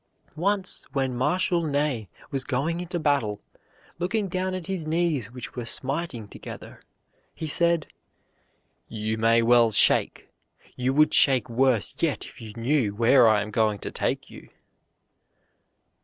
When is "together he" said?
6.27-7.45